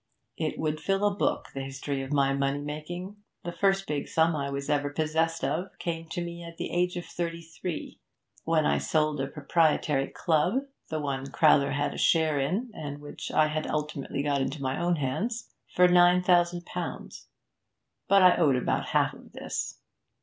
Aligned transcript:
It 0.35 0.57
would 0.57 0.81
fill 0.81 1.05
a 1.05 1.13
book, 1.13 1.49
the 1.53 1.61
history 1.61 2.01
of 2.01 2.11
my 2.11 2.33
money 2.33 2.57
making. 2.63 3.17
The 3.43 3.51
first 3.51 3.85
big 3.85 4.07
sum 4.07 4.35
I 4.35 4.45
ever 4.47 4.53
was 4.53 4.67
possessed 4.95 5.43
of 5.43 5.77
came 5.77 6.09
to 6.09 6.23
me 6.23 6.41
at 6.43 6.57
the 6.57 6.71
age 6.71 6.97
of 6.97 7.03
two 7.07 7.27
and 7.27 7.43
thirty, 7.45 7.99
when 8.43 8.65
I 8.65 8.79
sold 8.79 9.21
a 9.21 9.27
proprietary 9.27 10.07
club 10.07 10.63
(the 10.89 10.99
one 10.99 11.27
Crowther 11.31 11.73
had 11.73 11.93
a 11.93 11.99
share 11.99 12.39
in 12.39 12.71
and 12.73 12.97
which 12.99 13.31
I 13.31 13.45
had 13.45 13.67
ultimately 13.67 14.23
got 14.23 14.41
into 14.41 14.59
my 14.59 14.81
own 14.81 14.95
hands) 14.95 15.51
for 15.67 15.87
nine 15.87 16.23
thousand 16.23 16.65
pounds; 16.65 17.27
but 18.07 18.23
I 18.23 18.37
owed 18.37 18.55
about 18.55 18.87
half 18.87 19.13
of 19.13 19.33
this. 19.33 19.77